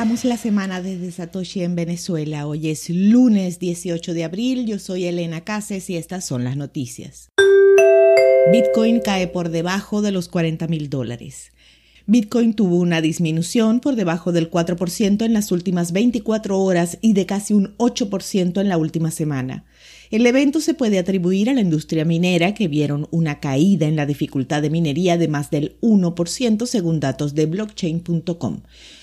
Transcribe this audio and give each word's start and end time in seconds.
Arrancamos 0.00 0.24
la 0.24 0.38
semana 0.38 0.80
desde 0.80 1.12
Satoshi 1.12 1.62
en 1.62 1.74
Venezuela. 1.74 2.46
Hoy 2.46 2.68
es 2.70 2.88
lunes 2.88 3.58
18 3.58 4.14
de 4.14 4.24
abril. 4.24 4.64
Yo 4.64 4.78
soy 4.78 5.04
Elena 5.04 5.42
Cases 5.42 5.90
y 5.90 5.96
estas 5.98 6.24
son 6.24 6.42
las 6.42 6.56
noticias. 6.56 7.28
Bitcoin 8.50 9.00
cae 9.00 9.26
por 9.26 9.50
debajo 9.50 10.00
de 10.00 10.10
los 10.10 10.28
40 10.28 10.68
mil 10.68 10.88
dólares. 10.88 11.52
Bitcoin 12.06 12.54
tuvo 12.54 12.76
una 12.76 13.02
disminución 13.02 13.80
por 13.80 13.94
debajo 13.94 14.32
del 14.32 14.50
4% 14.50 15.22
en 15.22 15.34
las 15.34 15.52
últimas 15.52 15.92
24 15.92 16.58
horas 16.58 16.96
y 17.02 17.12
de 17.12 17.26
casi 17.26 17.52
un 17.52 17.76
8% 17.76 18.58
en 18.58 18.70
la 18.70 18.78
última 18.78 19.10
semana. 19.10 19.66
El 20.10 20.26
evento 20.26 20.60
se 20.60 20.72
puede 20.72 20.98
atribuir 20.98 21.50
a 21.50 21.52
la 21.52 21.60
industria 21.60 22.06
minera, 22.06 22.54
que 22.54 22.68
vieron 22.68 23.06
una 23.10 23.38
caída 23.38 23.86
en 23.86 23.96
la 23.96 24.06
dificultad 24.06 24.62
de 24.62 24.70
minería 24.70 25.18
de 25.18 25.28
más 25.28 25.50
del 25.50 25.78
1% 25.82 26.64
según 26.64 27.00
datos 27.00 27.34
de 27.34 27.44
blockchain.com. 27.44 28.62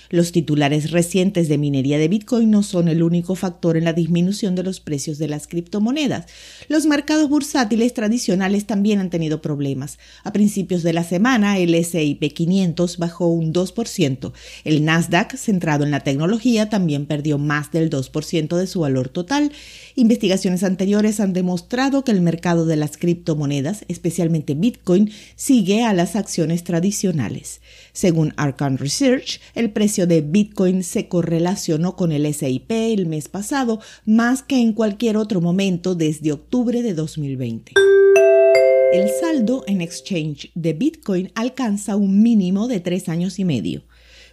Los 0.09 0.31
titulares 0.31 0.91
recientes 0.91 1.49
de 1.49 1.57
minería 1.57 1.97
de 1.97 2.07
Bitcoin 2.07 2.49
no 2.49 2.63
son 2.63 2.87
el 2.87 3.03
único 3.03 3.35
factor 3.35 3.77
en 3.77 3.83
la 3.83 3.93
disminución 3.93 4.55
de 4.55 4.63
los 4.63 4.79
precios 4.79 5.17
de 5.17 5.27
las 5.27 5.47
criptomonedas. 5.47 6.25
Los 6.69 6.85
mercados 6.85 7.29
bursátiles 7.29 7.93
tradicionales 7.93 8.65
también 8.65 8.99
han 8.99 9.09
tenido 9.09 9.41
problemas. 9.41 9.97
A 10.23 10.31
principios 10.31 10.83
de 10.83 10.93
la 10.93 11.03
semana, 11.03 11.57
el 11.57 11.73
SIP 11.83 12.33
500 12.33 12.97
bajó 12.97 13.27
un 13.27 13.53
2%. 13.53 14.31
El 14.63 14.85
Nasdaq, 14.85 15.35
centrado 15.35 15.83
en 15.83 15.91
la 15.91 16.01
tecnología, 16.01 16.69
también 16.69 17.05
perdió 17.05 17.37
más 17.37 17.71
del 17.71 17.89
2% 17.89 18.55
de 18.55 18.67
su 18.67 18.81
valor 18.81 19.09
total. 19.09 19.51
Investigaciones 19.95 20.63
anteriores 20.63 21.19
han 21.19 21.33
demostrado 21.33 22.03
que 22.03 22.11
el 22.11 22.21
mercado 22.21 22.65
de 22.65 22.75
las 22.75 22.97
criptomonedas, 22.97 23.85
especialmente 23.87 24.53
Bitcoin, 24.53 25.11
sigue 25.35 25.83
a 25.83 25.93
las 25.93 26.15
acciones 26.15 26.63
tradicionales. 26.63 27.61
Según 27.93 28.33
Arcan 28.37 28.77
Research, 28.77 29.41
el 29.55 29.71
precio 29.71 29.96
de 30.05 30.21
Bitcoin 30.21 30.83
se 30.83 31.07
correlacionó 31.07 31.95
con 31.95 32.11
el 32.11 32.31
SIP 32.33 32.71
el 32.71 33.07
mes 33.07 33.29
pasado 33.29 33.79
más 34.05 34.43
que 34.43 34.59
en 34.59 34.73
cualquier 34.73 35.17
otro 35.17 35.41
momento 35.41 35.95
desde 35.95 36.31
octubre 36.31 36.83
de 36.83 36.93
2020. 36.93 37.73
El 38.93 39.09
saldo 39.09 39.63
en 39.67 39.81
exchange 39.81 40.51
de 40.55 40.73
Bitcoin 40.73 41.31
alcanza 41.35 41.95
un 41.95 42.21
mínimo 42.21 42.67
de 42.67 42.79
tres 42.79 43.09
años 43.09 43.39
y 43.39 43.45
medio. 43.45 43.83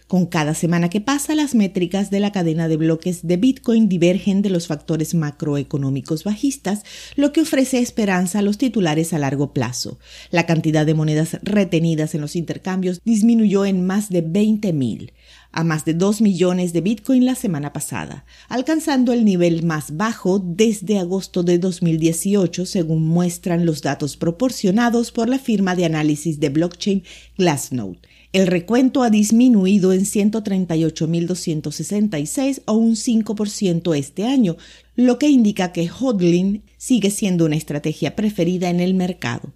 Con 0.07 0.27
cada 0.27 0.53
semana 0.53 0.89
que 0.89 1.01
pasa, 1.01 1.33
las 1.33 1.55
métricas 1.55 2.11
de 2.11 2.19
la 2.19 2.31
cadena 2.31 2.67
de 2.67 2.77
bloques 2.77 3.25
de 3.25 3.37
Bitcoin 3.37 3.89
divergen 3.89 4.43
de 4.43 4.51
los 4.51 4.67
factores 4.67 5.15
macroeconómicos 5.15 6.23
bajistas, 6.23 6.83
lo 7.15 7.33
que 7.33 7.41
ofrece 7.41 7.79
esperanza 7.79 8.37
a 8.37 8.41
los 8.43 8.59
titulares 8.59 9.13
a 9.13 9.17
largo 9.17 9.51
plazo. 9.51 9.97
La 10.29 10.45
cantidad 10.45 10.85
de 10.85 10.93
monedas 10.93 11.39
retenidas 11.41 12.13
en 12.13 12.21
los 12.21 12.35
intercambios 12.35 13.01
disminuyó 13.03 13.65
en 13.65 13.83
más 13.87 14.09
de 14.09 14.23
20.000 14.23 15.11
a 15.51 15.63
más 15.63 15.85
de 15.85 15.93
2 15.93 16.21
millones 16.21 16.73
de 16.73 16.81
Bitcoin 16.81 17.25
la 17.25 17.33
semana 17.33 17.71
pasada, 17.73 18.25
alcanzando 18.49 19.13
el 19.13 19.23
nivel 19.23 19.63
más 19.63 19.95
bajo 19.95 20.37
desde 20.37 20.99
agosto 20.99 21.43
de 21.43 21.57
2018, 21.57 22.65
según 22.65 23.07
muestran 23.07 23.65
los 23.65 23.81
datos 23.81 24.17
proporcionados 24.17 25.11
por 25.11 25.29
la 25.29 25.39
firma 25.39 25.75
de 25.75 25.85
análisis 25.85 26.41
de 26.41 26.49
blockchain 26.49 27.03
Glassnode. 27.37 27.99
El 28.35 28.45
recuento 28.47 29.01
ha 29.01 29.09
disminuido 29.09 29.93
en 29.93 30.01
138.266 30.01 32.63
o 32.65 32.73
un 32.73 32.97
5% 32.97 33.95
este 33.95 34.25
año, 34.25 34.57
lo 34.97 35.17
que 35.17 35.29
indica 35.29 35.71
que 35.71 35.89
hodling 35.89 36.61
sigue 36.75 37.11
siendo 37.11 37.45
una 37.45 37.55
estrategia 37.55 38.17
preferida 38.17 38.69
en 38.69 38.81
el 38.81 38.93
mercado. 38.93 39.53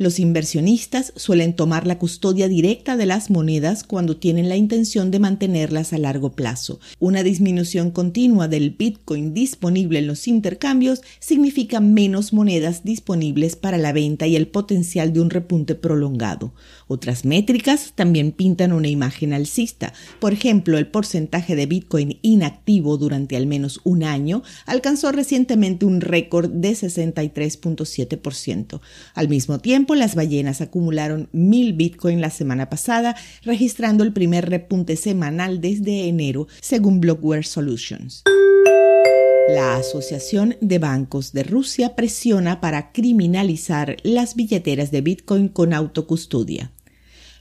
Los 0.00 0.18
inversionistas 0.18 1.12
suelen 1.14 1.52
tomar 1.52 1.86
la 1.86 1.98
custodia 1.98 2.48
directa 2.48 2.96
de 2.96 3.04
las 3.04 3.28
monedas 3.28 3.84
cuando 3.84 4.16
tienen 4.16 4.48
la 4.48 4.56
intención 4.56 5.10
de 5.10 5.18
mantenerlas 5.18 5.92
a 5.92 5.98
largo 5.98 6.32
plazo. 6.32 6.80
Una 6.98 7.22
disminución 7.22 7.90
continua 7.90 8.48
del 8.48 8.70
Bitcoin 8.70 9.34
disponible 9.34 9.98
en 9.98 10.06
los 10.06 10.26
intercambios 10.26 11.02
significa 11.18 11.80
menos 11.80 12.32
monedas 12.32 12.82
disponibles 12.82 13.56
para 13.56 13.76
la 13.76 13.92
venta 13.92 14.26
y 14.26 14.36
el 14.36 14.48
potencial 14.48 15.12
de 15.12 15.20
un 15.20 15.28
repunte 15.28 15.74
prolongado. 15.74 16.54
Otras 16.88 17.26
métricas 17.26 17.92
también 17.94 18.32
pintan 18.32 18.72
una 18.72 18.88
imagen 18.88 19.34
alcista. 19.34 19.92
Por 20.18 20.32
ejemplo, 20.32 20.78
el 20.78 20.86
porcentaje 20.86 21.56
de 21.56 21.66
Bitcoin 21.66 22.20
inactivo 22.22 22.96
durante 22.96 23.36
al 23.36 23.46
menos 23.46 23.82
un 23.84 24.04
año 24.04 24.42
alcanzó 24.64 25.12
recientemente 25.12 25.84
un 25.84 26.00
récord 26.00 26.48
de 26.48 26.70
63.7%. 26.70 28.80
Al 29.14 29.28
mismo 29.28 29.58
tiempo, 29.58 29.89
las 29.94 30.14
ballenas 30.14 30.60
acumularon 30.60 31.28
mil 31.32 31.72
Bitcoin 31.72 32.20
la 32.20 32.30
semana 32.30 32.68
pasada, 32.68 33.16
registrando 33.42 34.04
el 34.04 34.12
primer 34.12 34.48
repunte 34.48 34.96
semanal 34.96 35.60
desde 35.60 36.08
enero, 36.08 36.48
según 36.60 37.00
Blockware 37.00 37.44
Solutions. 37.44 38.22
La 39.54 39.74
Asociación 39.74 40.56
de 40.60 40.78
Bancos 40.78 41.32
de 41.32 41.42
Rusia 41.42 41.96
presiona 41.96 42.60
para 42.60 42.92
criminalizar 42.92 43.96
las 44.04 44.36
billeteras 44.36 44.92
de 44.92 45.00
Bitcoin 45.00 45.48
con 45.48 45.74
autocustodia. 45.74 46.70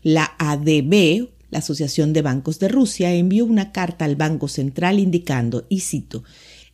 La 0.02 0.32
ADB, 0.40 1.30
la 1.52 1.60
Asociación 1.60 2.14
de 2.14 2.24
Bancos 2.24 2.58
de 2.58 2.68
Rusia, 2.68 3.14
envió 3.14 3.46
una 3.46 3.72
carta 3.72 4.06
al 4.06 4.16
Banco 4.16 4.48
Central 4.48 4.98
indicando, 4.98 5.68
y 5.70 5.82
cito, 5.82 6.24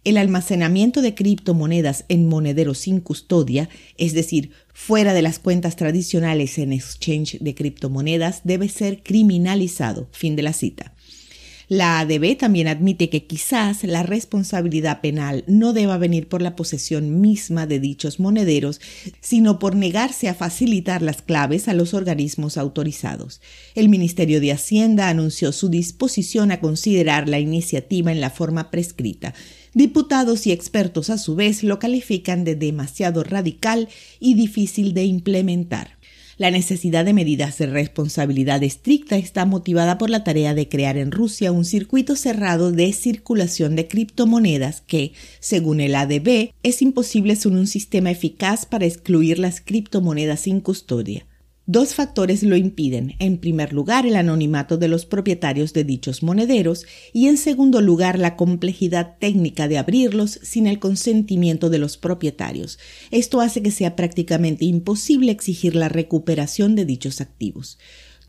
el 0.05 0.17
almacenamiento 0.17 1.01
de 1.01 1.15
criptomonedas 1.15 2.05
en 2.07 2.27
monederos 2.27 2.77
sin 2.77 3.01
custodia, 3.01 3.69
es 3.97 4.13
decir, 4.13 4.51
fuera 4.73 5.13
de 5.13 5.21
las 5.21 5.39
cuentas 5.39 5.75
tradicionales 5.75 6.57
en 6.57 6.71
exchange 6.71 7.39
de 7.39 7.55
criptomonedas, 7.55 8.41
debe 8.43 8.69
ser 8.69 9.03
criminalizado. 9.03 10.07
Fin 10.11 10.35
de 10.35 10.43
la 10.43 10.53
cita. 10.53 10.93
La 11.67 11.99
ADB 11.99 12.37
también 12.37 12.67
admite 12.67 13.09
que 13.09 13.25
quizás 13.25 13.83
la 13.83 14.03
responsabilidad 14.03 15.01
penal 15.01 15.43
no 15.47 15.73
deba 15.73 15.97
venir 15.97 16.27
por 16.27 16.43
la 16.43 16.55
posesión 16.55 17.21
misma 17.21 17.65
de 17.65 17.79
dichos 17.79 18.19
monederos, 18.19 18.79
sino 19.19 19.57
por 19.57 19.75
negarse 19.75 20.29
a 20.29 20.35
facilitar 20.35 21.01
las 21.01 21.23
claves 21.23 21.67
a 21.67 21.73
los 21.73 21.95
organismos 21.95 22.57
autorizados. 22.57 23.41
El 23.73 23.89
Ministerio 23.89 24.39
de 24.41 24.51
Hacienda 24.51 25.09
anunció 25.09 25.51
su 25.51 25.69
disposición 25.69 26.51
a 26.51 26.59
considerar 26.59 27.27
la 27.27 27.39
iniciativa 27.39 28.11
en 28.11 28.21
la 28.21 28.29
forma 28.29 28.69
prescrita. 28.69 29.33
Diputados 29.75 30.47
y 30.47 30.53
expertos 30.53 31.09
a 31.09 31.17
su 31.17 31.35
vez 31.35 31.61
lo 31.61 31.79
califican 31.79 32.45
de 32.45 32.55
demasiado 32.55 33.25
radical 33.25 33.89
y 34.21 34.35
difícil 34.35 34.93
de 34.93 35.03
implementar. 35.03 35.97
La 36.37 36.49
necesidad 36.49 37.03
de 37.03 37.11
medidas 37.11 37.57
de 37.57 37.65
responsabilidad 37.65 38.63
estricta 38.63 39.17
está 39.17 39.45
motivada 39.45 39.97
por 39.97 40.09
la 40.09 40.23
tarea 40.23 40.53
de 40.53 40.69
crear 40.69 40.95
en 40.95 41.11
Rusia 41.11 41.51
un 41.51 41.65
circuito 41.65 42.15
cerrado 42.15 42.71
de 42.71 42.93
circulación 42.93 43.75
de 43.75 43.89
criptomonedas 43.89 44.79
que, 44.79 45.11
según 45.41 45.81
el 45.81 45.95
ADB, 45.95 46.51
es 46.63 46.81
imposible 46.81 47.35
sin 47.35 47.57
un 47.57 47.67
sistema 47.67 48.11
eficaz 48.11 48.65
para 48.65 48.85
excluir 48.85 49.39
las 49.39 49.59
criptomonedas 49.59 50.39
sin 50.39 50.61
custodia. 50.61 51.25
Dos 51.67 51.95
factores 51.95 52.43
lo 52.43 52.55
impiden. 52.55 53.15
En 53.17 53.39
primer 53.39 53.73
lugar, 53.73 54.05
el 54.05 54.17
anonimato 54.17 54.77
de 54.77 54.87
los 54.87 55.07
propietarios 55.07 55.73
de 55.73 55.83
dichos 55.83 56.21
monederos 56.21 56.85
y 57.11 57.27
en 57.27 57.37
segundo 57.37 57.81
lugar, 57.81 58.19
la 58.19 58.35
complejidad 58.35 59.17
técnica 59.17 59.67
de 59.67 59.79
abrirlos 59.79 60.39
sin 60.43 60.67
el 60.67 60.77
consentimiento 60.77 61.71
de 61.71 61.79
los 61.79 61.97
propietarios. 61.97 62.77
Esto 63.09 63.41
hace 63.41 63.63
que 63.63 63.71
sea 63.71 63.95
prácticamente 63.95 64.65
imposible 64.65 65.31
exigir 65.31 65.75
la 65.75 65.89
recuperación 65.89 66.75
de 66.75 66.85
dichos 66.85 67.19
activos. 67.19 67.79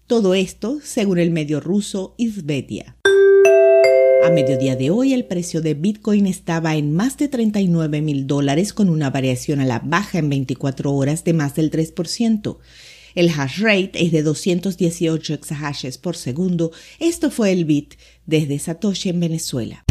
Todo 0.06 0.34
esto, 0.34 0.78
según 0.82 1.18
el 1.18 1.30
medio 1.30 1.60
ruso 1.60 2.14
Izvetia. 2.16 2.96
A 4.24 4.30
mediodía 4.30 4.76
de 4.76 4.90
hoy 4.90 5.12
el 5.12 5.26
precio 5.26 5.60
de 5.60 5.74
Bitcoin 5.74 6.26
estaba 6.26 6.74
en 6.74 6.94
más 6.94 7.18
de 7.18 7.28
39 7.28 8.00
mil 8.00 8.26
dólares 8.26 8.72
con 8.72 8.88
una 8.88 9.10
variación 9.10 9.60
a 9.60 9.66
la 9.66 9.80
baja 9.80 10.18
en 10.18 10.30
24 10.30 10.90
horas 10.92 11.22
de 11.22 11.34
más 11.34 11.54
del 11.54 11.70
3%. 11.70 12.56
El 13.16 13.30
hash 13.30 13.60
rate 13.60 13.92
es 13.94 14.12
de 14.12 14.22
218 14.22 15.32
exahashes 15.32 15.96
por 15.96 16.16
segundo. 16.16 16.70
Esto 17.00 17.30
fue 17.30 17.50
el 17.50 17.64
bit 17.64 17.94
desde 18.26 18.58
Satoshi 18.58 19.08
en 19.08 19.20
Venezuela. 19.20 19.85